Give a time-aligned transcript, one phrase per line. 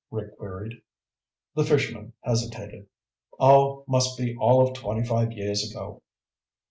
[0.09, 0.81] Rick queried.
[1.53, 2.87] The fisherman hesitated.
[3.39, 6.01] "Oh, must be all of twenty five years ago.